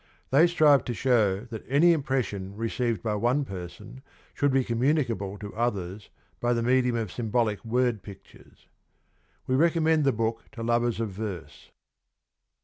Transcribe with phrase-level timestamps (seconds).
[0.31, 4.01] They strive to show that any impression received by one person
[4.33, 8.67] should be com municable to others by the medium of symbolic word pictures.
[9.45, 11.69] We recommend the book to lovers of verse.